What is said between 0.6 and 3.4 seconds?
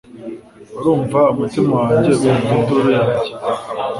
urumva umutima wanjye ukumva induru yanjye